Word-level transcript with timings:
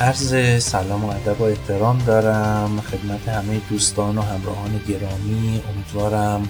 عرض 0.00 0.62
سلام 0.64 1.04
و 1.04 1.10
ادب 1.10 1.40
و 1.40 1.44
احترام 1.44 1.98
دارم. 1.98 2.80
خدمت 2.80 3.28
همه 3.28 3.60
دوستان 3.70 4.18
و 4.18 4.22
همراهان 4.22 4.80
گرامی 4.88 5.62
امیدوارم 5.74 6.48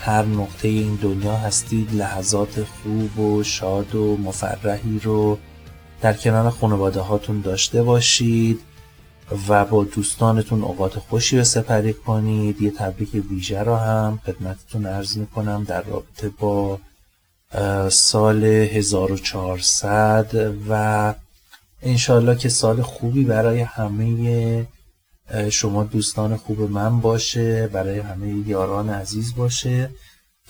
هر 0.00 0.24
نقطه 0.24 0.68
این 0.68 0.98
دنیا 1.02 1.36
هستید 1.36 1.94
لحظات 1.94 2.64
خوب 2.64 3.18
و 3.18 3.42
شاد 3.42 3.94
و 3.94 4.16
مفرحی 4.16 5.00
رو 5.02 5.38
در 6.00 6.12
کنار 6.12 6.50
خانواده 6.50 7.00
هاتون 7.00 7.40
داشته 7.40 7.82
باشید 7.82 8.60
و 9.48 9.64
با 9.64 9.84
دوستانتون 9.84 10.62
اوقات 10.62 10.98
خوشی 10.98 11.38
رو 11.38 11.44
سپری 11.44 11.92
کنید. 11.92 12.62
یه 12.62 12.70
تبریک 12.70 13.24
ویژه 13.30 13.62
رو 13.62 13.76
هم 13.76 14.18
خدمتتون 14.26 14.86
عرض 14.86 15.16
می‌کنم 15.16 15.64
در 15.64 15.82
رابطه 15.82 16.30
با 16.38 16.78
سال 17.88 18.44
1400 18.44 20.54
و 20.68 21.14
انشالله 21.82 22.36
که 22.36 22.48
سال 22.48 22.82
خوبی 22.82 23.24
برای 23.24 23.60
همه 23.60 24.66
شما 25.50 25.84
دوستان 25.84 26.36
خوب 26.36 26.60
من 26.60 27.00
باشه 27.00 27.66
برای 27.66 27.98
همه 27.98 28.48
یاران 28.48 28.90
عزیز 28.90 29.34
باشه 29.34 29.90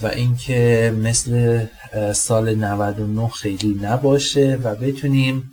و 0.02 0.06
اینکه 0.06 0.94
مثل 1.02 1.66
سال 2.12 2.54
99 2.54 3.28
خیلی 3.28 3.78
نباشه 3.82 4.58
و 4.64 4.74
بتونیم 4.74 5.52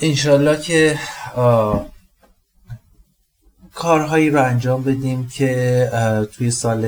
انشالله 0.00 0.60
که 0.60 0.98
کارهایی 3.74 4.30
رو 4.30 4.44
انجام 4.44 4.82
بدیم 4.82 5.28
که 5.28 5.90
توی 6.32 6.50
سال 6.50 6.86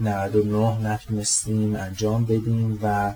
99 0.00 0.88
نتونستیم 0.88 1.76
انجام 1.76 2.24
بدیم 2.24 2.78
و 2.82 3.14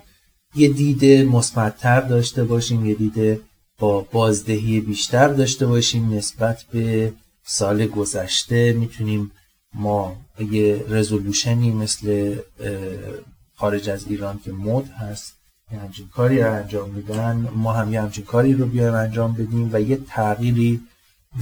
یه 0.55 0.69
دید 0.69 1.05
مثبتتر 1.05 2.01
داشته 2.01 2.43
باشیم 2.43 2.85
یه 2.85 2.93
دید 2.95 3.41
با 3.79 4.01
بازدهی 4.01 4.79
بیشتر 4.79 5.27
داشته 5.27 5.65
باشیم 5.65 6.13
نسبت 6.13 6.63
به 6.63 7.13
سال 7.43 7.87
گذشته. 7.87 8.73
می‌تونیم 8.73 9.31
ما 9.73 10.15
یه 10.51 10.85
رزولوشنی 10.89 11.71
مثل 11.71 12.35
خارج 13.55 13.89
از 13.89 14.07
ایران 14.07 14.39
که 14.45 14.51
مد 14.51 14.87
هست 14.87 15.33
یه 15.71 15.79
همچین 15.79 16.07
کاری 16.07 16.41
رو 16.41 16.53
انجام 16.53 16.89
میدن. 16.89 17.49
ما 17.55 17.73
هم 17.73 17.93
یه 17.93 18.01
همچین 18.01 18.25
کاری 18.25 18.53
رو 18.53 18.65
بیایم 18.65 18.93
انجام 18.93 19.33
بدیم 19.33 19.69
و 19.73 19.81
یه 19.81 19.99
تغییری 20.07 20.81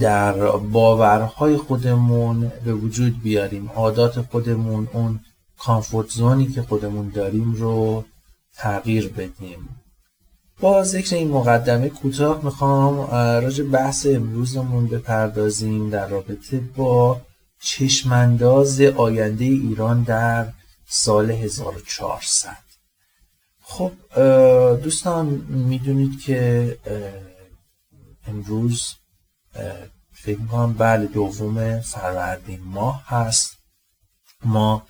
در 0.00 0.32
باورهای 0.56 1.56
خودمون 1.56 2.52
به 2.64 2.74
وجود 2.74 3.22
بیاریم. 3.22 3.70
عادات 3.74 4.20
خودمون 4.20 4.88
اون 4.92 5.20
کامفورت 5.58 6.10
زونی 6.10 6.46
که 6.46 6.62
خودمون 6.62 7.08
داریم 7.08 7.52
رو 7.52 8.04
تغییر 8.56 9.08
بدیم. 9.08 9.68
با 10.60 10.84
ذکر 10.84 11.16
این 11.16 11.30
مقدمه 11.30 11.88
کوتاه 11.88 12.44
می‌خوام 12.44 13.10
راجع 13.40 13.64
بحث 13.64 14.06
امروزمون 14.06 14.86
بپردازیم 14.86 15.90
در 15.90 16.08
رابطه 16.08 16.60
با 16.60 17.20
چشمانداز 17.60 18.80
آینده 18.80 19.44
ایران 19.44 20.02
در 20.02 20.52
سال 20.88 21.30
1400 21.30 22.56
خب 23.62 23.92
دوستان 24.82 25.26
می‌دونید 25.48 26.20
که 26.20 26.78
امروز 28.26 28.94
فکر 30.12 30.38
می‌کنم 30.40 30.72
بله 30.72 31.06
دوم 31.06 31.80
فروردین 31.80 32.60
ماه 32.60 33.02
هست. 33.06 33.50
ما 34.44 34.86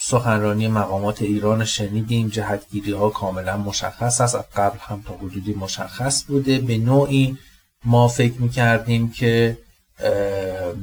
سخنرانی 0.00 0.68
مقامات 0.68 1.22
ایران 1.22 1.64
شنیدیم. 1.64 2.28
جهتگیری 2.28 2.92
ها 2.92 3.10
کاملا 3.10 3.56
مشخص 3.56 4.20
است. 4.20 4.34
از 4.34 4.44
قبل 4.56 4.78
هم 4.80 5.02
تا 5.06 5.14
حدودی 5.14 5.54
مشخص 5.54 6.24
بوده. 6.24 6.58
به 6.58 6.78
نوعی 6.78 7.38
ما 7.84 8.08
فکر 8.08 8.42
می‌کردیم 8.42 9.10
که 9.10 9.58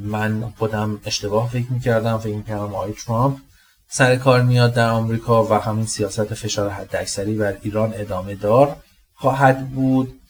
من 0.04 0.52
خودم 0.58 1.00
اشتباه 1.04 1.50
فکر 1.50 1.66
می‌کردم. 1.70 2.18
فکر 2.18 2.34
می‌کردم 2.34 2.74
آقای 2.74 2.92
ترامپ 2.92 3.38
سر 3.88 4.16
کار 4.16 4.42
میاد 4.42 4.74
در 4.74 4.88
آمریکا 4.88 5.44
و 5.44 5.52
همین 5.52 5.86
سیاست 5.86 6.34
فشار 6.34 6.70
حد 6.70 6.96
اکثری 6.96 7.36
بر 7.36 7.56
ایران 7.62 7.92
ادامه 7.96 8.34
دار 8.34 8.76
خواهد 9.14 9.70
بود. 9.70 10.20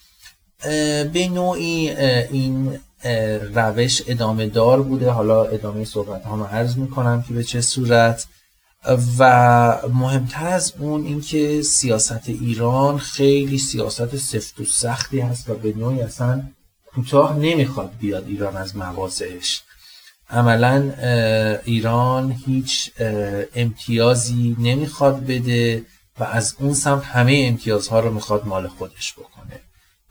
به 1.13 1.29
نوعی 1.33 1.91
این 1.91 2.79
روش 3.55 4.03
ادامه 4.07 4.47
دار 4.47 4.83
بوده. 4.83 5.11
حالا 5.11 5.45
ادامه 5.45 5.85
صحبت 5.85 6.25
ها 6.25 6.47
عرض 6.47 6.77
می‌کنم 6.77 7.23
که 7.23 7.35
به 7.35 7.45
چه 7.45 7.61
صورت. 7.61 8.27
و 9.19 9.79
مهمتر 9.95 10.47
از 10.47 10.73
اون 10.79 11.07
اینکه 11.07 11.63
سیاست 11.63 12.29
ایران 12.29 12.99
خیلی 12.99 13.59
سیاست 13.59 14.17
سفت 14.17 14.61
و 14.61 14.65
سختی 14.65 15.21
هست 15.21 15.51
و 15.51 15.55
به 15.55 15.73
نوعی 15.77 16.01
اصلا 16.01 16.43
کوتاه 16.95 17.39
نمی‌خواد 17.39 17.93
بیاد 18.01 18.25
ایران 18.29 18.57
از 18.57 18.77
موازهش 18.77 19.63
عملا 20.31 20.93
ایران 21.65 22.37
هیچ 22.47 22.91
امتیازی 23.55 24.57
نمی‌خواد 24.59 25.27
بده 25.27 25.83
و 26.21 26.25
از 26.25 26.55
اون 26.59 26.75
سمت 26.75 27.05
همه 27.05 27.45
امتیازها 27.49 28.01
رو 28.01 28.15
می‌خواد 28.15 28.47
مال 28.47 28.69
خودش 28.69 29.13
بکنه. 29.13 29.61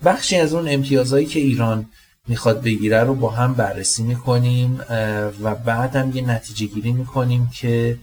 بخشی 0.05 0.35
از 0.35 0.53
اون 0.53 0.67
امتیازهایی 0.67 1.25
که 1.25 1.39
ایران 1.39 1.89
می‌خواد 2.27 2.61
بگیره 2.61 3.03
رو 3.03 3.15
با 3.15 3.29
هم 3.29 3.53
بررسی 3.53 4.03
می‌کنیم 4.03 4.81
و 5.43 5.55
بعد 5.55 5.95
هم 5.95 6.15
یه 6.15 6.21
نتیجه 6.21 6.65
گیری 6.65 6.91
می‌کنیم 6.91 7.49
که 7.53 7.97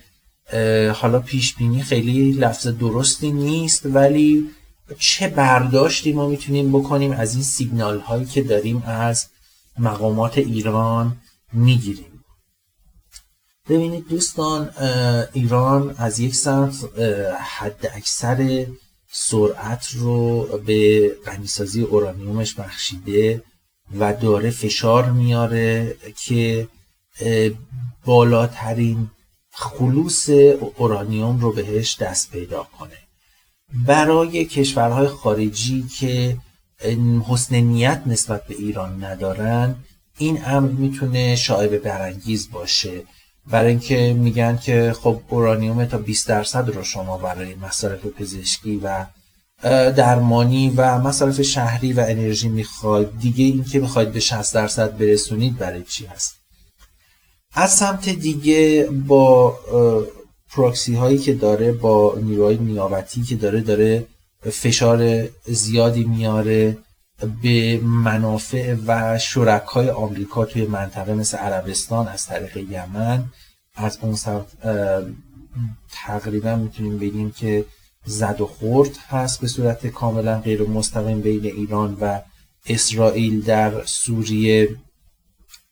حالا 0.94 1.20
پیش 1.20 1.54
بینی 1.54 1.82
خیلی 1.82 2.32
لفظ 2.32 2.66
درستی 2.66 3.32
نیست 3.32 3.86
ولی 3.86 4.50
چه 4.98 5.28
برداشتی 5.28 6.12
ما 6.12 6.28
می‌تونیم 6.28 6.72
بکنیم 6.72 7.12
از 7.12 7.34
این 7.34 7.42
سیگنال 7.42 7.98
هایی 8.00 8.24
که 8.24 8.42
داریم 8.42 8.82
از 8.86 9.26
مقامات 9.78 10.38
ایران 10.38 11.16
می‌گیریم. 11.52 12.24
ببینید 13.68 14.08
دوستان 14.08 14.70
ایران 15.32 15.94
از 15.98 16.18
یک 16.18 16.34
سمت 16.34 16.74
حد 17.40 17.90
اکثر 17.94 18.66
سرعت 19.12 19.86
رو 19.90 20.42
به 20.66 21.10
غنیسازی 21.26 21.82
اورانیومش 21.82 22.54
بخشیده 22.54 23.42
و 23.98 24.12
داره 24.14 24.50
فشار 24.50 25.10
میاره 25.10 25.96
که 26.26 26.68
بالاترین 28.04 29.10
خلوص 29.54 30.28
اورانیوم 30.76 31.40
رو 31.40 31.52
بهش 31.52 31.96
دست 32.00 32.30
پیدا 32.30 32.66
کنه. 32.78 32.98
برای 33.86 34.44
کشورهای 34.44 35.06
خارجی 35.06 35.82
که 35.98 36.36
حسن 37.28 37.56
نیت 37.56 38.02
نسبت 38.06 38.46
به 38.46 38.54
ایران 38.54 39.04
ندارن 39.04 39.74
این 40.18 40.44
امر 40.46 40.70
می‌تونه 40.70 41.36
شایبه 41.36 41.78
برانگیز 41.78 42.50
باشه. 42.50 43.02
برای 43.46 43.70
اینکه 43.70 44.16
میگن 44.18 44.56
که 44.56 44.94
خب 45.00 45.20
اورانیوم 45.28 45.84
تا 45.84 45.98
20 45.98 46.28
درصد 46.28 46.68
رو 46.68 46.84
شما 46.84 47.18
برای 47.18 47.54
مصارف 47.54 48.06
پزشکی 48.06 48.76
و 48.76 49.06
درمانی 49.92 50.72
و 50.76 50.98
مصارف 50.98 51.42
شهری 51.42 51.92
و 51.92 52.04
انرژی 52.08 52.48
می‌خواید 52.48 53.18
دیگه 53.18 53.44
اینکه 53.44 53.80
می‌خواید 53.80 54.12
به 54.12 54.20
60 54.20 54.54
درصد 54.54 54.96
برسونید 54.98 55.58
برای 55.58 55.82
چی 55.82 56.06
هست؟ 56.06 56.41
از 57.54 57.74
سمت 57.74 58.08
دیگه 58.08 58.88
با 59.06 59.58
پروکسی 60.50 60.94
هایی 60.94 61.18
که 61.18 61.34
داره 61.34 61.72
با 61.72 62.18
نیروهای 62.22 62.56
نیابتی 62.56 63.22
که 63.22 63.36
داره 63.36 63.60
داره 63.60 64.06
فشار 64.50 65.28
زیادی 65.44 66.04
میاره 66.04 66.78
به 67.42 67.80
منافع 67.82 68.76
و 68.86 69.18
شرکای 69.18 69.90
آمریکا 69.90 70.44
توی 70.44 70.66
منطقه 70.66 71.14
مثل 71.14 71.36
عربستان 71.36 72.08
از 72.08 72.26
طریق 72.26 72.56
یمن. 72.56 73.24
از 73.74 73.98
اون 74.02 74.14
سمت 74.14 74.46
تقریبا 75.92 76.56
می‌تونیم 76.56 76.98
بگیم 76.98 77.30
که 77.30 77.64
زد 78.04 78.40
و 78.40 78.46
خورد 78.46 78.96
هست 79.08 79.40
به 79.40 79.46
صورت 79.46 79.86
کاملا 79.86 80.40
غیر 80.40 80.62
مستقیم 80.62 81.20
بین 81.20 81.44
ایران 81.44 81.96
و 82.00 82.20
اسرائیل 82.66 83.42
در 83.42 83.84
سوریه. 83.84 84.76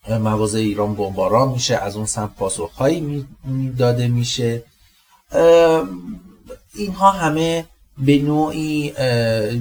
مواضع 0.08 0.58
ایران 0.58 0.94
بمباران 0.94 1.48
میشه 1.48 1.76
از 1.76 1.96
اون 1.96 2.06
سمت 2.06 2.34
پاسخهایی 2.34 3.26
داده 3.78 4.08
میشه. 4.08 4.62
اینها 6.74 7.10
همه 7.10 7.64
به 7.98 8.18
نوعی 8.18 8.92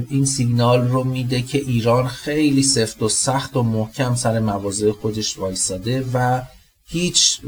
این 0.09 0.25
سیگنال 0.25 0.88
رو 0.88 1.03
میده 1.03 1.41
که 1.41 1.57
ایران 1.57 2.07
خیلی 2.07 2.63
سفت 2.63 3.03
و 3.03 3.09
سخت 3.09 3.57
و 3.57 3.63
محکم 3.63 4.15
سر 4.15 4.39
مواضع 4.39 4.91
خودش 4.91 5.38
وایستاده 5.38 6.06
و 6.13 6.42
هیچ 6.85 7.39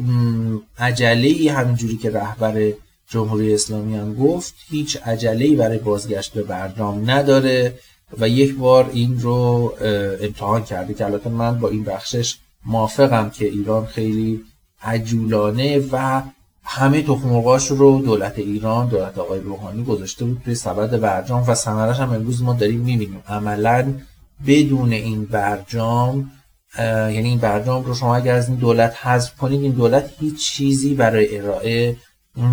عجله 0.78 1.28
ای 1.28 1.48
همینجوری 1.48 1.98
که 1.98 2.12
رهبر 2.12 2.74
جمهوری 3.10 3.54
اسلامی 3.54 3.98
هم 3.98 4.16
گفت 4.16 4.54
هیچ 4.70 4.98
عجله 4.98 5.46
ای 5.46 5.56
برای 5.56 5.78
بازگشت 5.78 6.34
به 6.34 6.44
برنامه 6.44 7.14
نداره 7.14 7.80
و 8.18 8.30
یک 8.30 8.56
بار 8.56 8.90
این 8.94 9.22
رو 9.22 9.74
امتحان 10.22 10.64
کرده 10.64 10.94
که 10.94 11.06
البته 11.06 11.30
من 11.30 11.60
با 11.60 11.70
این 11.70 11.84
بخشش 11.84 12.38
موافقم 12.66 13.30
که 13.30 13.46
ایران 13.46 13.86
خیلی 13.86 14.42
عجولانه 14.84 15.80
و 15.92 16.22
همه 16.64 17.02
تخمرغاش 17.02 17.68
رو 17.68 18.02
دولت 18.02 18.40
ایران 18.40 18.88
دولت 18.88 19.18
آقای 19.18 19.40
روحانی 19.40 19.84
گذاشته 19.84 20.26
بود 20.26 20.42
توی 20.46 20.56
سبد 20.56 21.00
برجام 21.00 21.44
و 21.48 21.56
ثمرش 21.56 22.00
هم 22.00 22.14
امروز 22.14 22.42
ما 22.42 22.54
داریم 22.54 22.80
می‌بینیم. 22.80 23.24
عملا 23.28 23.94
بدون 24.48 24.94
این 24.94 25.26
برجام 25.26 26.32
یعنی 26.80 27.30
این 27.30 27.38
برجام 27.38 27.84
رو 27.84 27.96
شما 27.96 28.16
اگر 28.16 28.36
از 28.36 28.50
این 28.50 28.58
دولت 28.58 29.06
حذف 29.06 29.38
کنید 29.38 29.62
این 29.62 29.72
دولت 29.72 30.12
هیچ 30.20 30.52
چیزی 30.52 30.94
برای 30.94 31.38
ارائه 31.38 31.98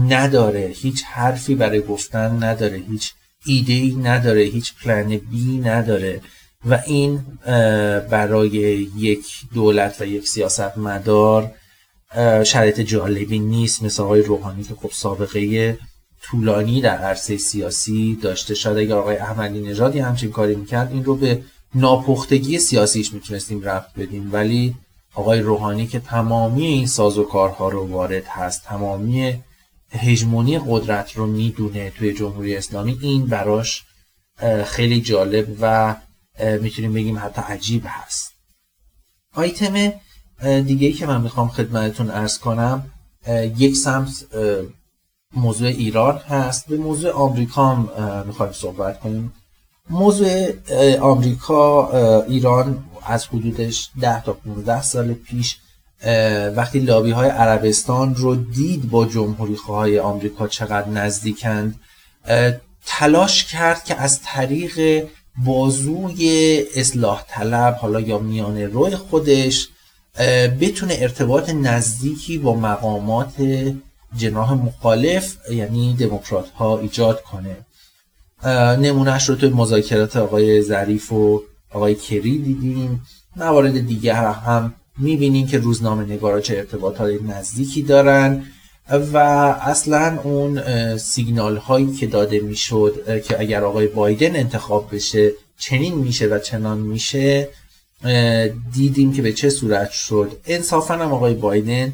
نداره 0.08 0.72
هیچ 0.76 1.04
حرفی 1.04 1.54
برای 1.54 1.80
گفتن 1.80 2.42
نداره 2.42 2.76
هیچ 2.76 3.12
ایده 3.46 3.72
ای 3.72 3.94
نداره 3.94 4.42
هیچ 4.42 4.74
پلن 4.82 5.08
بی 5.16 5.58
نداره. 5.64 6.20
و 6.64 6.82
این 6.86 7.20
برای 8.10 8.48
یک 8.96 9.26
دولت 9.54 10.00
و 10.00 10.06
یک 10.06 10.28
سیاست 10.28 10.78
مدار 10.78 11.50
شرایط 12.44 12.80
جالبی 12.80 13.38
نیست. 13.38 13.82
مثل 13.82 14.02
آقای 14.02 14.22
روحانی 14.22 14.62
که 14.64 14.74
خب 14.74 14.90
سابقه 14.92 15.78
طولانی 16.22 16.80
در 16.80 16.98
عرصه 16.98 17.36
سیاسی 17.36 18.18
داشته. 18.22 18.54
شاید 18.54 18.78
اگر 18.78 18.94
آقای 18.94 19.16
احمدی 19.16 19.60
نژادی 19.60 19.98
همچین 19.98 20.30
کاری 20.30 20.54
می‌کرد 20.54 20.92
این 20.92 21.04
رو 21.04 21.16
به 21.16 21.42
ناپختگی 21.74 22.58
سیاسیش 22.58 23.12
می‌تونستیم 23.12 23.62
رفت 23.62 23.98
بدیم. 23.98 24.28
ولی 24.32 24.74
آقای 25.14 25.40
روحانی 25.40 25.86
که 25.86 26.00
تمامی 26.00 26.66
این 26.66 26.86
ساز 26.86 27.18
و 27.18 27.24
کارها 27.24 27.68
رو 27.68 27.86
وارد 27.86 28.24
هست 28.24 28.64
تمامی 28.64 29.42
هژمونی 29.90 30.60
قدرت 30.68 31.12
رو 31.12 31.26
می‌دونه 31.26 31.90
توی 31.90 32.12
جمهوری 32.12 32.56
اسلامی 32.56 32.98
این 33.02 33.26
براش 33.26 33.84
خیلی 34.64 35.00
جالب 35.00 35.46
و 35.60 35.94
می‌تونیم 36.60 36.92
بگیم 36.92 37.18
حتی 37.18 37.42
عجیب 37.42 37.82
هست. 37.86 38.32
آیتم 39.34 39.92
دیگه 40.42 40.86
ای 40.86 40.92
که 40.92 41.06
من 41.06 41.20
می‌خوام 41.20 41.48
خدمتتون 41.48 42.10
ارز 42.10 42.38
کنم 42.38 42.90
یک 43.56 43.76
سمت 43.76 44.26
موضوع 45.34 45.68
ایران 45.68 46.18
هست. 46.18 46.68
به 46.68 46.76
موضوع 46.76 47.10
آمریکا 47.12 47.66
هم 47.66 48.24
می‌خوایم 48.26 48.52
صحبت 48.52 49.00
کنیم. 49.00 49.32
موضوع 49.90 50.52
آمریکا 51.00 51.90
ایران 52.22 52.84
از 53.06 53.26
حدودش 53.26 53.90
10 54.00 54.22
تا 54.22 54.32
15 54.32 54.82
سال 54.82 55.12
پیش 55.12 55.58
وقتی 56.56 56.78
لابی 56.78 57.10
های 57.10 57.28
عربستان 57.28 58.14
رو 58.14 58.34
دید 58.34 58.90
با 58.90 59.06
جمهوری 59.06 59.54
های 59.54 59.98
آمریکا 59.98 60.48
چقدر 60.48 60.88
نزدیکند 60.88 61.80
تلاش 62.86 63.44
کرد 63.44 63.84
که 63.84 63.94
از 63.94 64.22
طریق 64.22 65.08
بازوی 65.44 66.62
اصلاح 66.74 67.24
طلب 67.30 67.74
حالا 67.74 68.00
یا 68.00 68.18
میانه 68.18 68.66
روی 68.66 68.96
خودش 68.96 69.68
بتونه 70.60 70.96
ارتباط 70.98 71.50
نزدیکی 71.50 72.38
با 72.38 72.54
مقامات 72.54 73.34
جناح 74.16 74.52
مخالف 74.52 75.36
یعنی 75.50 75.94
دموکرات 75.94 76.50
ها 76.50 76.78
ایجاد 76.78 77.22
کنه. 77.22 77.56
نمونهش 78.76 79.28
رو 79.28 79.34
توی 79.34 79.48
مذاکرات 79.48 80.16
آقای 80.16 80.62
ظریف 80.62 81.12
و 81.12 81.42
آقای 81.72 81.94
کری 81.94 82.38
دیدیم. 82.38 83.02
موارد 83.36 83.86
دیگه 83.86 84.14
هم 84.14 84.74
می‌بینیم 84.98 85.46
که 85.46 85.58
روزنامه 85.58 86.04
نگارا 86.04 86.40
چه 86.40 86.56
ارتباطات 86.56 87.22
نزدیکی 87.22 87.82
دارن. 87.82 88.46
و 88.90 89.16
اصلا 89.62 90.20
اون 90.22 90.62
سیگنال 90.96 91.56
هایی 91.56 91.92
که 91.92 92.06
داده 92.06 92.40
می‌شد 92.40 93.22
که 93.24 93.40
اگر 93.40 93.64
آقای 93.64 93.86
بایدن 93.86 94.36
انتخاب 94.36 94.94
بشه 94.94 95.32
چنین 95.58 95.94
میشه 95.94 96.26
و 96.26 96.38
چنان 96.38 96.78
میشه 96.78 97.48
دیدیم 98.72 99.12
که 99.12 99.22
به 99.22 99.32
چه 99.32 99.50
صورت 99.50 99.90
شد. 99.90 100.40
انصافا 100.46 100.94
هم 100.94 101.12
آقای 101.12 101.34
بایدن 101.34 101.92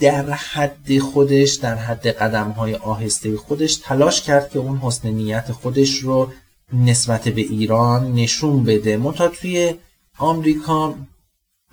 در 0.00 0.30
حد 0.30 0.98
خودش 0.98 1.54
در 1.54 1.74
حد 1.74 2.06
قدم 2.06 2.50
های 2.50 2.74
آهسته 2.74 3.36
خودش 3.36 3.76
تلاش 3.76 4.22
کرد 4.22 4.50
که 4.50 4.58
اون 4.58 4.78
حسن 4.78 5.08
نیت 5.08 5.52
خودش 5.52 5.98
رو 5.98 6.32
نسبت 6.72 7.28
به 7.28 7.40
ایران 7.40 8.12
نشون 8.12 8.64
بده. 8.64 8.96
منتها 8.96 9.28
توی 9.28 9.74
آمریکا 10.18 10.94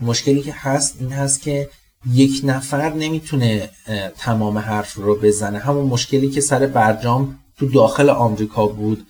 مشکلی 0.02 0.42
که 0.42 0.54
هست 0.54 0.96
این 1.00 1.12
هست 1.12 1.42
که 1.42 1.70
یک 2.13 2.42
نفر 2.44 2.94
نمی‌تونه 2.94 3.69
تمام 4.18 4.57
حرف 4.57 4.94
رو 4.94 5.16
بزنه. 5.16 5.60
همون 5.60 5.86
مشکلی 5.86 6.30
که 6.30 6.42
سر 6.42 6.66
برجام 6.66 7.40
تو 7.60 7.66
داخل 7.66 8.10
آمریکا 8.10 8.68
بود 8.68 9.07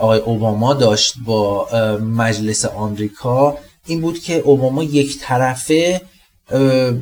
آقای 0.00 0.18
اوباما 0.18 0.74
داشت 0.74 1.14
با 1.24 1.68
مجلس 2.00 2.64
آمریکا. 2.64 3.58
این 3.86 4.00
بود 4.00 4.18
که 4.18 4.38
اوباما 4.38 4.82
یک 4.82 5.18
طرفه 5.20 6.00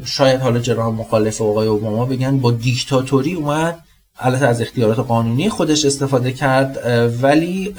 شاید 0.04 0.40
حالا 0.40 0.58
جناح 0.58 0.86
مخالف 0.86 1.40
آقای 1.40 1.68
اوباما 1.68 2.04
بگن 2.04 2.38
با 2.38 2.50
دیکتاتوری 2.50 3.34
اومد 3.34 3.78
البته 4.18 4.46
از 4.46 4.60
اختیارات 4.60 4.98
قانونی 4.98 5.48
خودش 5.48 5.84
استفاده 5.84 6.32
کرد 6.32 6.78
ولی 7.22 7.74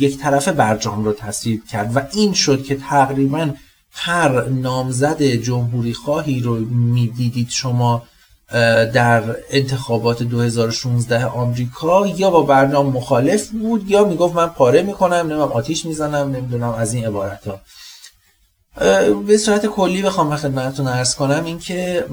یک 0.00 0.18
طرفه 0.18 0.52
برجام 0.52 1.04
رو 1.04 1.12
تصویب 1.12 1.62
کرد. 1.70 1.96
و 1.96 2.02
این 2.12 2.32
شد 2.32 2.64
که 2.64 2.76
تقریبا 2.76 3.50
هر 3.92 4.48
نامزد 4.48 5.22
جمهوری 5.22 5.94
خواهی 5.94 6.40
رو 6.40 6.54
می‌دیدید 6.70 7.48
شما 7.50 8.02
در 8.94 9.36
انتخابات 9.50 10.22
2016 10.22 11.26
آمریکا 11.26 12.06
یا 12.06 12.30
با 12.30 12.42
برنامه 12.42 12.90
مخالف 12.90 13.48
بود 13.48 13.90
یا 13.90 14.04
می‌گفت 14.04 14.34
من 14.34 14.46
پاره 14.46 14.82
می‌کنم 14.82 15.14
نمی‌دونم 15.14 15.52
آتیش 15.52 15.86
می‌زنم 15.86 16.30
نمی‌دونم 16.30 16.70
از 16.70 16.94
این 16.94 17.06
عبارت 17.06 17.46
ها 17.46 17.60
به 19.26 19.38
صورت 19.38 19.66
کلی 19.66 20.02
بخوام 20.02 20.36
خدمتتون 20.36 20.86
ارز 20.86 21.14
کنم 21.14 21.44
اینکه 21.44 22.04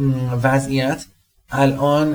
وضعیت 0.44 1.06
الان 1.52 2.14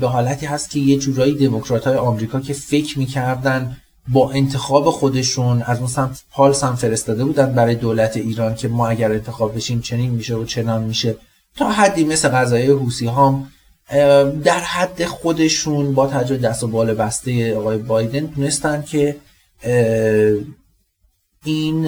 به 0.00 0.08
حالتی 0.08 0.46
هست 0.46 0.70
که 0.70 0.78
یه 0.78 0.98
جورایی 0.98 1.34
دموکرات 1.34 1.86
های 1.86 1.96
آمریکا 1.96 2.40
که 2.40 2.52
فکر 2.52 2.98
می‌کردن 2.98 3.76
با 4.08 4.30
انتخاب 4.30 4.90
خودشون 4.90 5.62
از 5.62 5.78
اون 5.78 5.88
سمت 5.88 6.22
پالس 6.30 6.64
هم 6.64 6.76
فرستاده 6.76 7.24
بودن 7.24 7.54
برای 7.54 7.74
دولت 7.74 8.16
ایران 8.16 8.54
که 8.54 8.68
ما 8.68 8.88
اگر 8.88 9.12
انتخاب 9.12 9.56
بشیم 9.56 9.80
چنین 9.80 10.10
میشه 10.10 10.34
و 10.34 10.44
چنان 10.44 10.82
میشه. 10.82 11.16
تا 11.56 11.70
حدی 11.70 12.04
مثل 12.04 12.28
قضایه 12.28 12.74
حوسی 12.74 13.06
هم 13.06 13.48
در 14.44 14.60
حد 14.60 15.04
خودشون 15.04 15.94
با 15.94 16.06
توجه 16.06 16.36
دست 16.36 16.62
و 16.62 16.68
بال 16.68 16.94
بسته 16.94 17.56
آقای 17.56 17.78
بایدن 17.78 18.26
تونستن 18.26 18.82
که 18.82 19.16
این 21.44 21.86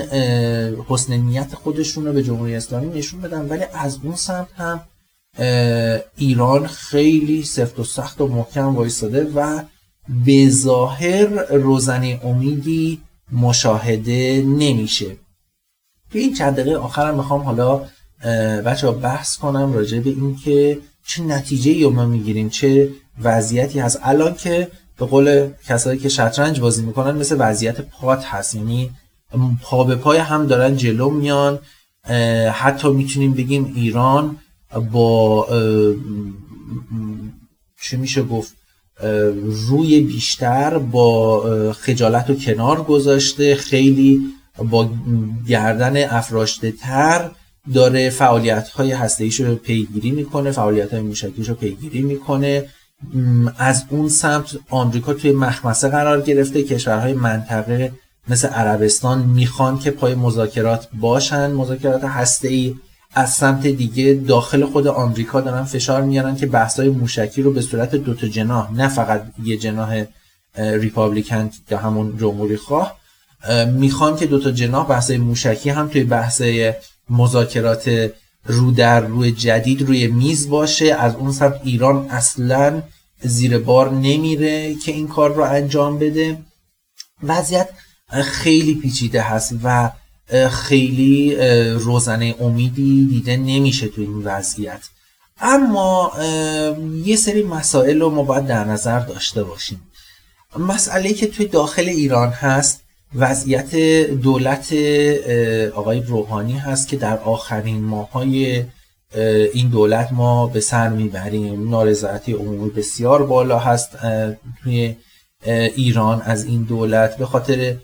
حسن 0.89 1.13
نیت 1.17 1.55
خودشون 1.55 2.07
رو 2.07 2.13
به 2.13 2.23
جمهوری 2.23 2.55
اسلامی 2.57 2.99
نشون 2.99 3.21
بدن. 3.21 3.49
ولی 3.49 3.65
از 3.75 3.99
اون 4.03 4.17
سمت 4.17 4.49
هم 4.57 4.81
ایران 6.17 6.67
خیلی 6.67 7.45
سفت 7.45 7.79
و 7.79 7.85
سخت 7.85 8.21
و 8.21 8.27
محکم 8.27 8.77
وایستاده 8.77 9.33
و 9.35 9.63
به 10.09 10.49
ظاهر 10.49 11.27
روزنه 11.51 12.21
امیدی 12.25 13.01
مشاهده 13.32 14.44
نمیشه. 14.46 15.17
تو 16.13 16.19
این 16.19 16.34
چند 16.34 16.56
دقیقه 16.56 16.77
آخرم 16.77 17.17
می‌خوام 17.17 17.41
حالا 17.41 17.82
بچه 18.67 18.91
بحث 18.91 19.37
کنم 19.37 19.73
راجع 19.73 20.01
به 20.01 20.11
این 20.11 20.37
که 20.37 20.79
چه 21.06 21.23
نتیجه 21.23 21.84
رو 21.84 21.91
ما 21.91 22.06
می‌گیریم 22.06 22.49
چه 22.49 22.91
وضعیتی 23.23 23.81
هست. 23.81 23.99
الان 24.03 24.34
که 24.34 24.69
به 24.99 25.06
قول 25.06 25.51
کسایی 25.67 25.99
که 25.99 26.08
شطرنج 26.08 26.61
بازی 26.61 26.82
می‌کنن 26.82 27.17
مثل 27.17 27.37
وضعیت 27.39 27.81
پات 27.81 28.25
هست. 28.25 28.55
یعنی 28.55 28.91
پا 29.63 29.84
به 29.84 29.96
پای 29.96 30.19
هم 30.19 30.46
دارن 30.46 30.77
جلو 30.77 31.11
میان. 31.11 31.58
حتی 32.53 32.89
می‌تونیم 32.89 33.34
بگیم 33.34 33.73
ایران 33.75 34.37
با 34.93 35.49
چی 37.82 37.96
میشه 37.96 38.23
گفت؟ 38.23 38.55
روی 39.69 40.01
بیشتر 40.01 40.79
با 40.79 41.41
خجالت 41.72 42.31
و 42.31 42.34
کنار 42.34 42.82
گذاشته 42.82 43.55
خیلی 43.55 44.20
با 44.70 44.91
گردن 45.48 46.08
افراشته 46.08 46.72
تر 46.72 47.31
داره 47.74 48.10
فعالیت 48.10 48.69
های 48.69 48.93
هسته 48.93 49.31
رو 49.39 49.55
پیگیری 49.55 50.10
می‌کنه 50.10 50.51
فعالیت 50.51 50.93
های 50.93 51.03
موشکیش 51.03 51.48
رو 51.48 51.55
پیگیری 51.55 52.03
می‌کنه. 52.03 52.69
از 53.58 53.84
اون 53.91 54.08
سمت 54.08 54.56
آمریکا 54.70 55.15
توی 55.15 55.32
مخمسه 55.32 55.89
قرار 55.89 56.20
گرفته 56.20 56.63
کشورهای 56.63 57.13
منطقه 57.13 57.93
مثل 58.29 58.48
عربستان 58.48 59.22
می‌خوان 59.22 59.79
که 59.79 59.91
پای 59.91 60.15
مذاکرات 60.15 60.89
باشن 61.01 61.53
مذاکرات 61.53 62.05
هسته 62.05 62.74
از 63.15 63.35
سمت 63.35 63.67
دیگه 63.67 64.15
داخل 64.15 64.65
خود 64.65 64.87
آمریکا 64.87 65.41
دارن 65.41 65.65
فشار 65.65 66.03
میارن 66.03 66.37
که 66.37 66.47
بحثای 66.47 66.89
موشکی 66.89 67.43
رو 67.43 67.53
به 67.53 67.63
صورت 67.63 67.94
دوتا 67.94 68.27
جناح 68.27 68.73
نه 68.73 68.89
فقط 68.89 69.25
یه 69.44 69.56
جناح 69.56 70.05
ریپابلیکن 70.56 71.51
یا 71.71 71.79
همون 71.79 72.19
جمهوری 72.19 72.56
خواه 72.56 72.97
می‌خوان 73.67 74.17
که 74.17 74.27
دوتا 74.27 74.51
جناح 74.51 74.87
بحثای 74.89 75.19
موشکی 75.19 75.71
هم 75.71 75.89
توی 75.89 76.05
بحث 76.05 76.43
مذاکرات 77.11 78.11
رو 78.47 78.71
در 78.71 79.01
روی 79.01 79.33
جدید 79.33 79.83
روی 79.83 80.06
میز 80.06 80.49
باشه. 80.49 80.94
از 80.94 81.15
اون 81.15 81.33
سمت 81.33 81.61
ایران 81.65 82.06
اصلا 82.11 82.83
زیر 83.23 83.59
بار 83.59 83.91
نمیره 83.91 84.75
که 84.75 84.93
این 84.93 85.09
کار 85.09 85.35
رو 85.35 85.43
انجام 85.43 85.99
بده. 85.99 86.39
وضعیت 87.23 87.69
خیلی 88.11 88.75
پیچیده 88.75 89.23
هست 89.23 89.55
و 89.65 89.91
خیلی 90.51 91.37
روزنه 91.75 92.35
امیدی 92.41 93.07
دیده 93.11 93.37
نمیشه 93.37 93.89
تو 93.89 94.01
این 94.01 94.23
وضعیت. 94.25 94.81
اما 95.41 96.13
یه 97.05 97.17
سری 97.17 97.43
مسائل 97.43 98.01
رو 98.01 98.11
ما 98.11 98.23
باید 98.23 98.47
در 98.47 98.65
نظر 98.65 99.01
داشته 99.01 99.43
باشیم. 99.45 99.81
مسئله 100.59 101.13
که 101.13 101.27
توی 101.27 101.47
داخل 101.47 101.89
ایران 101.89 102.29
هست 102.29 102.81
وضعیت 103.15 103.77
دولت 104.07 104.73
آقای 105.75 106.01
روحانی 106.01 106.59
هست 106.59 106.89
که 106.89 106.97
در 106.97 107.19
آخرین 107.19 107.81
ماهای 107.85 108.65
این 109.55 109.69
دولت 109.69 110.13
ما 110.13 110.47
به 110.47 110.61
سر 110.61 110.89
می‌بریم. 110.89 111.71
نارضایتی 111.71 112.33
عمومی 112.33 112.71
بسیار 112.71 113.27
بالا 113.27 113.59
هست 113.59 113.91
توی 114.63 114.97
ایران 115.47 116.23
از 116.23 116.45
این 116.45 116.63
دولت. 116.63 117.17
به 117.17 117.27
خاطر 117.27 117.77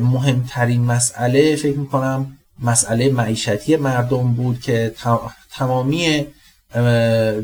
مهمترین 0.00 0.84
مسئله 0.84 1.56
فکر 1.56 1.78
می‌کنم 1.78 2.36
مسئله 2.62 3.12
معیشتی 3.12 3.76
مردم 3.76 4.32
بود 4.32 4.60
که 4.60 4.94
تمامی 5.56 6.26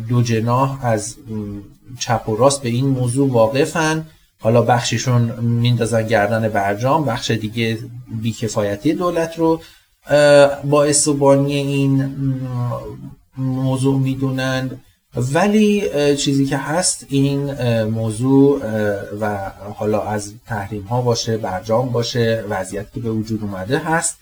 دو 0.08 0.22
جناح 0.22 0.84
از 0.84 1.16
چپ 1.98 2.28
و 2.28 2.36
راست 2.36 2.62
به 2.62 2.68
این 2.68 2.86
موضوع 2.86 3.32
واقفن. 3.32 4.06
حالا 4.40 4.62
بخششون 4.62 5.20
میندازن 5.40 6.06
گردن 6.06 6.48
برجام 6.48 7.04
بخش 7.04 7.30
دیگه 7.30 7.78
بیکفایتی 8.22 8.92
دولت 8.92 9.38
رو 9.38 9.60
با 10.64 10.86
بانی 11.18 11.54
این 11.54 12.14
موضوع 13.38 13.98
می‌دونند. 14.00 14.80
ولی 15.16 15.82
چیزی 16.16 16.46
که 16.46 16.56
هست 16.56 17.06
این 17.08 17.52
موضوع 17.84 18.60
و 19.20 19.50
حالا 19.74 20.02
از 20.02 20.32
تحریم 20.46 20.82
ها 20.82 21.02
باشه 21.02 21.36
برجام 21.36 21.88
باشه 21.88 22.44
وضعیت 22.48 22.92
که 22.94 23.00
به 23.00 23.10
وجود 23.10 23.42
اومده 23.42 23.78
هست. 23.78 24.16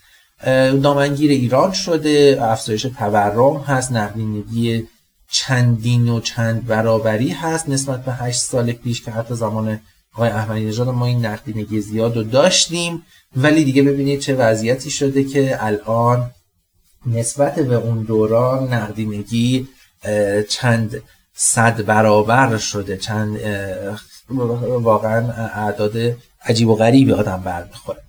دامنگیر 0.83 1.31
ایران 1.31 1.71
شده 1.71 2.37
افزایش 2.41 2.81
تورم 2.81 3.57
هست 3.57 3.91
نقدینگی 3.91 4.87
چندین 5.31 6.09
و 6.09 6.19
چند 6.19 6.67
برابری 6.67 7.29
هست. 7.29 7.69
نسبت 7.69 8.05
به 8.05 8.13
هشت 8.13 8.39
سال 8.39 8.71
پیش 8.71 9.01
که 9.01 9.11
حتی 9.11 9.35
زمان 9.35 9.79
آقای 10.13 10.29
احمدی 10.29 10.65
نژاد 10.65 10.89
ما 10.89 11.05
این 11.05 11.25
نقدینگی 11.25 11.81
زیاد 11.81 12.17
رو 12.17 12.23
داشتیم. 12.23 13.03
ولی 13.35 13.63
دیگه 13.63 13.83
ببینید 13.83 14.19
چه 14.19 14.35
وضعیتی 14.35 14.89
شده 14.89 15.23
که 15.23 15.65
الان 15.65 16.31
نسبت 17.05 17.59
به 17.59 17.75
اون 17.75 18.03
دوران 18.03 18.73
نقدینگی 18.73 19.67
چند 20.49 21.01
صد 21.33 21.85
برابر 21.85 22.57
شده 22.57 22.97
چند 22.97 23.39
واقعا 24.81 25.31
اعداد 25.31 25.93
عجیب 26.45 26.69
و 26.69 26.75
غریبی 26.75 27.13
آدم 27.13 27.41
برمیخوره. 27.45 28.01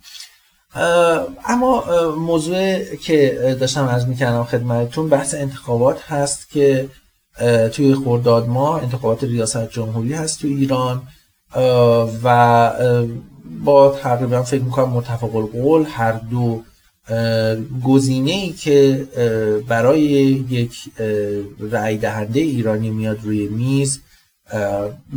اما 1.45 1.83
موضوع 2.17 2.95
که 2.95 3.57
داشتم 3.59 3.87
از 3.87 4.07
می‌کردم 4.07 4.43
خدمتتون 4.43 5.09
بحث 5.09 5.35
انتخابات 5.35 6.01
هست 6.01 6.49
که 6.49 6.89
توی 7.73 7.95
خورداد 7.95 8.47
ما 8.47 8.79
انتخابات 8.79 9.23
ریاست 9.23 9.69
جمهوری 9.69 10.13
هست 10.13 10.41
توی 10.41 10.53
ایران 10.53 11.01
و 12.23 12.71
با 13.63 13.89
تقریبا 13.89 14.43
فکر 14.43 14.61
می‌کنم 14.61 14.89
متفق 14.89 15.35
القول 15.35 15.85
هر 15.91 16.11
دو 16.11 16.63
گزینه 17.83 18.31
ای 18.31 18.49
که 18.49 19.07
برای 19.67 20.01
یک 20.49 20.75
رأی 21.71 21.97
دهنده 21.97 22.39
ایرانی 22.39 22.89
میاد 22.89 23.19
روی 23.23 23.47
میز 23.47 24.01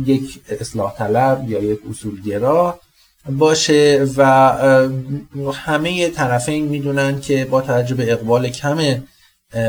یک 0.05 0.41
اصلاح 0.59 0.95
طلب 0.97 1.45
یا 1.49 1.63
یک 1.63 1.79
اصولگرا 1.89 2.79
باشه 3.29 4.07
و 4.17 4.23
همه 5.53 6.09
طرفین 6.09 6.65
می‌دونن 6.65 7.21
که 7.21 7.45
با 7.45 7.61
توجه 7.61 7.95
به 7.95 8.11
اقبال 8.11 8.49
کم 8.49 9.03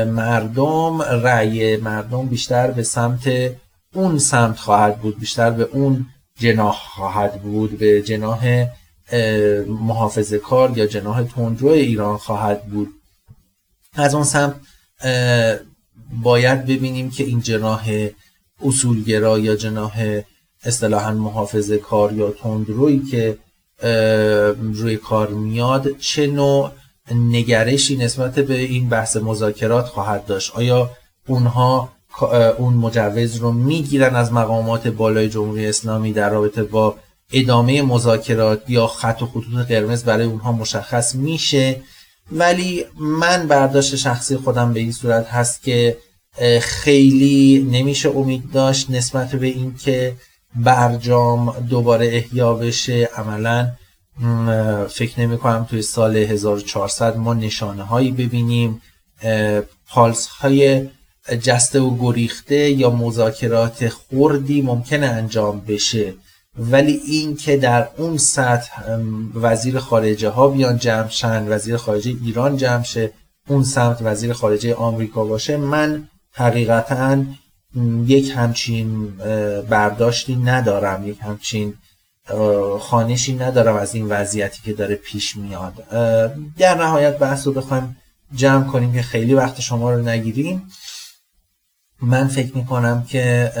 مردم 0.07 1.01
رأی 1.01 1.77
مردم 1.77 2.25
بیشتر 2.25 2.71
به 2.71 2.83
سمت 2.83 3.51
اون 3.93 4.17
سمت 4.17 4.57
خواهد 4.57 4.99
بود 4.99 5.19
بیشتر 5.19 5.49
به 5.49 5.63
اون 5.71 6.05
جناح 6.39 6.75
خواهد 6.95 7.41
بود 7.41 7.77
به 7.77 8.01
جناح 8.01 8.65
محافظه 9.67 10.37
کار 10.37 10.77
یا 10.77 10.85
جناح 10.85 11.23
تندرو 11.23 11.67
ایران 11.69 12.17
خواهد 12.17 12.65
بود. 12.65 12.87
از 13.93 14.15
اون 14.15 14.23
سمت 14.23 14.55
باید 16.23 16.65
ببینیم 16.65 17.11
که 17.11 17.23
این 17.23 17.41
جناح 17.41 18.07
اصولگرا 18.65 19.39
یا 19.39 19.55
جناح 19.55 20.21
اصطلاحا 20.63 21.13
محافظه 21.13 21.77
کار 21.77 22.13
یا 22.13 22.31
تندرویی 22.31 23.01
که 23.11 23.37
روی 24.57 24.97
کار 24.97 25.27
میاد 25.29 25.97
چه 25.97 26.27
نوع 26.27 26.71
نگرشی 27.11 27.97
نسبت 27.97 28.39
به 28.39 28.55
این 28.55 28.89
بحث 28.89 29.17
مذاکرات 29.17 29.85
خواهد 29.85 30.25
داشت؟ 30.25 30.55
آیا 30.55 30.91
اونها 31.27 31.89
اون 32.57 32.73
مجوز 32.73 33.35
رو 33.35 33.51
می‌گیرن 33.51 34.15
از 34.15 34.33
مقامات 34.33 34.87
بالای 34.87 35.29
جمهوری 35.29 35.67
اسلامی 35.67 36.13
در 36.13 36.29
رابطه 36.29 36.63
با 36.63 36.95
ادامه 37.31 37.81
مذاکرات 37.81 38.63
یا 38.67 38.87
خط 38.87 39.21
و 39.21 39.25
خطوط 39.25 39.67
قرمز 39.67 40.03
برای 40.03 40.25
اونها 40.25 40.51
مشخص 40.51 41.15
میشه. 41.15 41.81
ولی 42.31 42.85
من 42.99 43.47
برداشت 43.47 43.95
شخصی 43.95 44.37
خودم 44.37 44.73
به 44.73 44.79
این 44.79 44.91
صورت 44.91 45.27
هست 45.27 45.63
که 45.63 45.97
خیلی 46.61 47.67
نمیشه 47.71 48.09
امید 48.09 48.51
داشت 48.51 48.89
نسبت 48.89 49.35
به 49.35 49.47
اینکه 49.47 50.15
برجام 50.55 51.51
دوباره 51.69 52.07
احیا 52.07 52.53
بشه. 52.53 53.09
عملا 53.17 53.71
فکر 54.89 55.19
نمی 55.19 55.37
کنم 55.37 55.67
توی 55.69 55.81
سال 55.81 56.17
1400 56.17 57.17
ما 57.17 57.33
نشانه 57.33 57.83
هایی 57.83 58.11
ببینیم 58.11 58.81
پالس 59.87 60.27
های 60.27 60.89
جسته 61.41 61.79
و 61.79 61.97
گریخته 61.97 62.69
یا 62.69 62.89
مذاکرات 62.89 63.89
خوردی 63.89 64.61
ممکنه 64.61 65.05
انجام 65.05 65.59
بشه. 65.59 66.13
ولی 66.57 67.01
این 67.07 67.35
که 67.35 67.57
در 67.57 67.87
اون 67.97 68.17
سطح 68.17 68.97
وزیر 69.35 69.79
خارجه 69.79 70.29
ها 70.29 70.47
بیان 70.47 70.77
جمع 70.77 71.09
شن 71.09 71.47
وزیر 71.47 71.77
خارجه 71.77 72.15
ایران 72.23 72.57
جمع 72.57 72.83
شه 72.83 73.11
اون 73.47 73.63
سمت 73.63 73.97
وزیر 74.01 74.33
خارجه 74.33 74.75
آمریکا 74.75 75.25
باشه 75.25 75.57
من 75.57 76.07
حقیقتا 76.31 77.23
یک 78.05 78.33
همچین 78.35 79.17
برداشتی 79.69 80.35
ندارم 80.35 81.07
یک 81.07 81.17
همچین 81.21 81.73
خانشی 82.79 83.35
ندارم 83.35 83.75
از 83.75 83.95
این 83.95 84.05
وضعیتی 84.09 84.61
که 84.65 84.73
داره 84.73 84.95
پیش 84.95 85.35
میاد. 85.35 85.73
در 86.57 86.75
نهایت 86.77 87.17
بحث 87.17 87.47
رو 87.47 87.53
بخوایم 87.53 87.97
جمع 88.35 88.63
کنیم 88.63 88.93
که 88.93 89.01
خیلی 89.01 89.33
وقت 89.33 89.61
شما 89.61 89.91
رو 89.91 90.01
نگیریم. 90.01 90.69
من 92.01 92.27
فکر 92.27 92.57
می‌کنم 92.57 93.03
که 93.09 93.51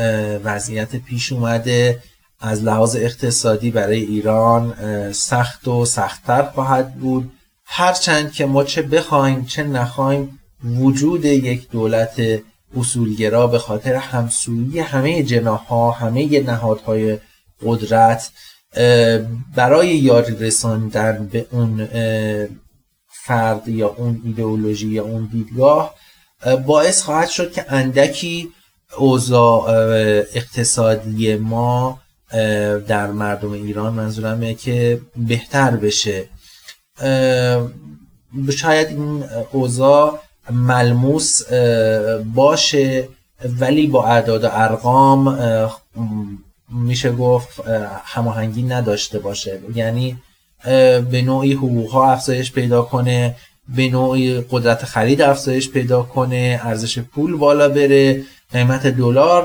وضعیت 0.43 0.95
پیش 0.95 1.31
اومده. 1.31 1.99
از 2.43 2.63
لحاظ 2.63 2.95
اقتصادی 2.95 3.71
برای 3.71 3.99
ایران 3.99 4.73
سخت 5.11 5.67
و 5.67 5.85
سختتر 5.85 6.43
خواهد 6.43 6.95
بود. 6.95 7.31
هرچند 7.65 8.31
که 8.31 8.45
ما 8.45 8.63
چه 8.63 8.81
بخوایم 8.81 9.45
چه 9.45 9.63
نخوایم 9.63 10.39
وجود 10.63 11.25
یک 11.25 11.69
دولت 11.69 12.21
اصولگرا 12.77 13.47
به 13.47 13.59
خاطر 13.59 13.95
همسویی 13.95 14.79
همه 14.79 15.23
جناها 15.23 15.91
همه 15.91 16.39
نهادهای 16.39 17.17
قدرت 17.65 18.31
برای 19.55 19.87
یاری 19.97 20.35
رساندن 20.35 21.29
به 21.31 21.45
اون 21.51 21.87
فرد 23.25 23.67
یا 23.67 23.95
اون 23.97 24.21
ایدئولوژی 24.25 24.87
یا 24.87 25.03
اون 25.03 25.29
دیدگاه 25.31 25.95
باعث 26.65 27.01
خواهد 27.01 27.29
شد 27.29 27.51
که 27.51 27.65
اندکی 27.69 28.49
اوضاع 28.97 29.69
اقتصادی 30.33 31.35
ما 31.35 32.02
در 32.87 33.11
مردم 33.11 33.51
ایران 33.51 33.93
منظورمه 33.93 34.53
که 34.53 35.01
بهتر 35.15 35.71
بشه. 35.71 36.25
شاید 38.57 38.87
این 38.87 39.23
اوضاع 39.51 40.19
ملموس 40.51 41.41
باشه 42.35 43.07
ولی 43.59 43.87
با 43.87 44.07
اعداد 44.07 44.43
و 44.43 44.47
ارقام 44.51 45.39
میشه 46.69 47.11
گفت 47.11 47.67
هماهنگی 48.03 48.63
نداشته 48.63 49.19
باشه. 49.19 49.59
یعنی 49.75 50.17
به 51.11 51.21
نوعی 51.25 51.53
حقوق 51.53 51.91
ها 51.91 52.11
افزایش 52.11 52.51
پیدا 52.51 52.81
کنه 52.81 53.35
به 53.75 53.89
نوعی 53.89 54.41
قدرت 54.51 54.85
خرید 54.85 55.21
افزایش 55.21 55.69
پیدا 55.69 56.03
کنه 56.03 56.61
ارزش 56.63 56.99
پول 56.99 57.37
بالا 57.37 57.69
بره 57.69 58.23
قیمت 58.51 58.87
دلار 58.87 59.43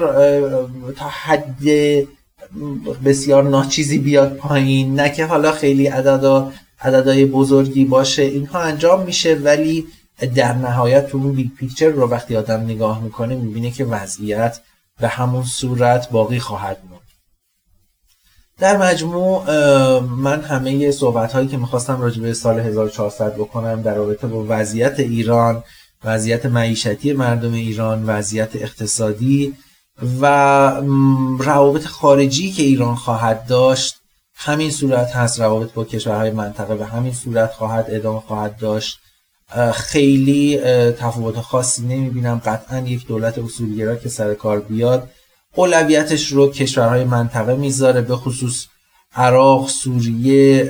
تا 0.97 1.09
حد 1.09 1.63
بسیار 3.05 3.43
ناچیزی 3.43 3.99
بیاد 3.99 4.37
پایین 4.37 5.01
نه 5.01 5.11
که 5.11 5.25
حالا 5.25 5.53
خیلی 5.53 5.87
عددا 5.87 6.53
عددهای 6.81 7.25
بزرگی 7.25 7.85
باشه 7.85 8.23
اینها 8.23 8.61
انجام 8.61 9.03
میشه 9.05 9.35
ولی 9.35 9.87
در 10.35 10.53
نهایت 10.53 11.07
تو 11.07 11.19
اون 11.19 11.33
big 11.33 11.51
picture 11.59 11.89
رو 11.89 12.09
وقتی 12.09 12.37
آدم 12.37 12.61
نگاه 12.61 13.03
می‌کنه 13.03 13.35
می‌بینه 13.35 13.71
که 13.71 13.85
وضعیت 13.85 14.61
به 15.01 15.09
همون 15.09 15.45
صورت 15.45 16.11
باقی 16.11 16.39
خواهد 16.39 16.79
موند. 16.91 17.01
در 18.59 18.77
مجموع 18.77 19.45
من 20.01 20.41
همه 20.41 20.91
صحبت 20.91 21.33
هایی 21.33 21.49
که 21.49 21.57
می‌خواستم 21.57 22.01
راجع 22.01 22.23
به 22.23 22.35
سال 22.35 22.61
1400 22.61 23.35
بکنم 23.35 23.83
در 23.83 23.95
رابطه 23.95 24.27
با 24.27 24.47
وضعیت 24.49 25.01
ایران 25.01 25.63
وضعیت 26.05 26.47
معیشتی 26.47 27.13
مردم 27.13 27.53
ایران 27.53 28.05
وضعیت 28.07 28.57
اقتصادی 28.57 29.55
و 30.21 30.27
روابط 31.39 31.87
خارجی 31.87 32.53
که 32.53 32.63
ایران 32.63 32.95
خواهد 32.95 33.47
داشت 33.47 33.95
همین 34.35 34.71
صورت 34.71 35.17
هست. 35.17 35.41
روابط 35.41 35.73
با 35.73 35.85
کشورهای 35.85 36.31
منطقه 36.31 36.75
به 36.75 36.87
همین 36.87 37.13
صورت 37.13 37.53
خواهد 37.53 37.87
ادامه 37.89 38.21
خواهد 38.21 38.57
داشت. 38.57 38.99
خیلی 39.75 40.59
تفاوت 40.93 41.41
خاصی 41.41 41.83
نمی‌بینم. 41.83 42.43
قطعا 42.45 42.79
یک 42.79 43.07
دولت 43.07 43.39
اصولگرا 43.39 43.97
که 43.97 44.09
سر 44.09 44.35
کار 44.35 44.61
بیاد 44.61 45.11
اولویتش 45.55 46.27
رو 46.27 46.51
کشورهای 46.51 47.05
منطقه 47.05 47.55
می‌ذاره 47.55 48.01
به 48.01 48.17
خصوص 48.17 48.67
عراق، 49.15 49.69
سوریه 49.69 50.65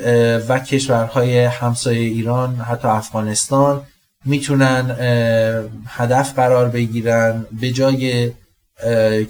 و 0.49 0.59
کشورهای 0.59 1.39
همسایه 1.39 2.01
ایران 2.01 2.57
حتی 2.57 2.89
افغانستان. 2.89 3.83
می‌تونن 4.25 4.97
هدف 5.87 6.35
قرار 6.35 6.69
بگیرن. 6.69 7.47
به 7.61 7.71
جای 7.71 8.33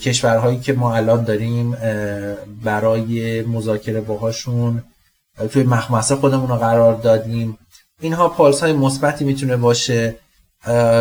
کشورهایی 0.00 0.61
که 0.61 0.73
ما 0.73 0.95
الان 0.95 1.25
داریم 1.25 1.76
برای 2.64 3.43
مذاکره 3.43 4.00
باهاشون 4.00 4.83
توی 5.50 5.62
مخمسه 5.62 6.17
خودمون 6.17 6.49
رو 6.49 6.57
قرار 6.57 6.95
دادیم. 6.95 7.59
اینها 8.00 8.28
پالس 8.28 8.61
های 8.61 8.73
مثبتی 8.73 9.25
می‌تونه 9.25 9.57
باشه. 9.57 10.14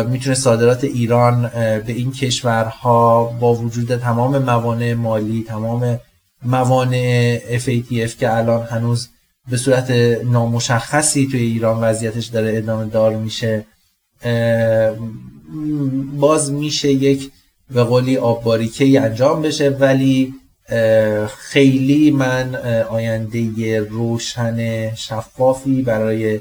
می‌تونه 0.08 0.34
صادرات 0.34 0.84
ایران 0.84 1.50
به 1.86 1.92
این 1.92 2.12
کشورها 2.12 3.24
با 3.24 3.54
وجود 3.54 3.96
تمام 3.96 4.38
موانع 4.38 4.94
مالی 4.94 5.44
تمام 5.48 6.00
موانع 6.42 7.38
FATF 7.58 8.10
که 8.10 8.36
الان 8.36 8.66
هنوز 8.66 9.08
به 9.50 9.56
صورت 9.56 9.90
نامشخصی 10.24 11.28
توی 11.30 11.40
ایران 11.40 11.80
وضعیتش 11.84 12.26
داره 12.26 12.56
ادامه 12.56 12.84
دار 12.84 13.16
میشه 13.16 13.66
باز 16.18 16.52
میشه 16.52 16.92
یک 16.92 17.30
به 17.70 17.84
قولی 17.84 18.16
آبباریکه 18.16 19.00
انجام 19.00 19.42
بشه. 19.42 19.70
ولی 19.70 20.34
خیلی 21.38 22.10
من 22.10 22.54
آینده 22.90 23.80
روشن 23.80 24.90
شفافی 24.94 25.82
برای 25.82 26.40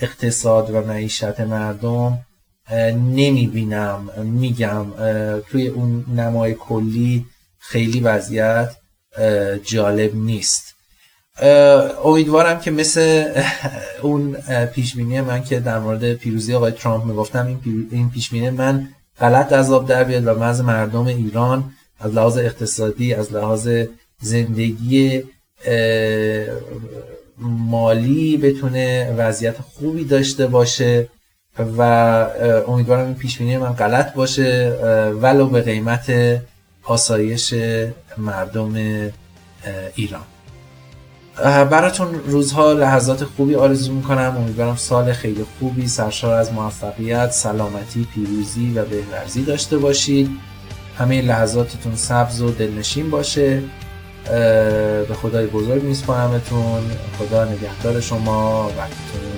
اقتصاد 0.00 0.70
و 0.70 0.80
معیشت 0.80 1.40
مردم 1.40 2.18
نمی 2.94 3.46
بینم 3.46 4.10
میگم 4.24 4.86
توی 5.50 5.66
اون 5.66 6.04
نمای 6.16 6.54
کلی 6.54 7.26
خیلی 7.58 8.00
وضعیت 8.00 8.76
جالب 9.64 10.14
نیست. 10.14 10.74
امیدوارم 12.04 12.60
که 12.60 12.70
مثل 12.70 13.32
اون 14.02 14.32
پیشبینی 14.66 15.20
من 15.20 15.44
که 15.44 15.60
در 15.60 15.78
مورد 15.78 16.14
پیروزی 16.14 16.54
آقای 16.54 16.72
ترامپ 16.72 17.04
می‌گفتم 17.04 17.60
این 17.90 18.10
پیشبینی 18.10 18.50
من 18.50 18.88
غلط 19.20 19.52
از 19.52 19.72
آب 19.72 19.88
در 19.88 20.04
بیاد 20.04 20.26
و 20.26 20.44
مز 20.44 20.60
مردم 20.60 21.06
ایران 21.06 21.64
از 22.00 22.14
لحاظ 22.14 22.38
اقتصادی 22.38 23.14
از 23.14 23.32
لحاظ 23.32 23.68
زندگی 24.20 25.22
مالی 27.38 28.36
بتونه 28.36 29.14
وضعیت 29.18 29.56
خوبی 29.60 30.04
داشته 30.04 30.46
باشه 30.46 31.08
و 31.78 31.82
امیدوارم 32.68 33.04
این 33.04 33.14
پیشبینی 33.14 33.56
من 33.56 33.72
غلط 33.72 34.14
باشه 34.14 34.68
ولو 35.22 35.46
به 35.46 35.60
قیمت 35.60 36.12
آسایش 36.84 37.54
مردم 38.18 38.74
ایران. 39.94 40.24
براتون 41.44 42.14
روزها 42.26 42.72
لحظات 42.72 43.24
خوبی 43.24 43.54
آرزو 43.54 43.92
می‌کنم. 43.92 44.36
امیدوارم 44.36 44.76
سال 44.76 45.12
خیلی 45.12 45.44
خوبی 45.58 45.88
سرشار 45.88 46.34
از 46.34 46.52
موفقیت 46.52 47.30
سلامتی 47.32 48.06
پیروزی 48.14 48.72
و 48.74 48.84
بهورزی 48.84 49.44
داشته 49.44 49.78
باشید. 49.78 50.30
همه 50.98 51.22
لحظاتتون 51.22 51.96
سبز 51.96 52.42
و 52.42 52.50
دلنشین 52.50 53.10
باشه. 53.10 53.62
به 55.08 55.14
خدای 55.22 55.46
بزرگ 55.46 55.82
میسپارمتون. 55.82 56.82
خدا 57.18 57.44
نگهدار 57.44 58.00
شما. 58.00 58.70
وقتتون 58.78 59.35